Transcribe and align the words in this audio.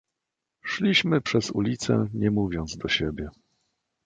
"Szliśmy 0.65 1.21
przez 1.21 1.51
ulicę, 1.51 2.07
nie 2.13 2.31
mówiąc 2.31 2.77
do 2.77 2.87
siebie." 2.87 3.29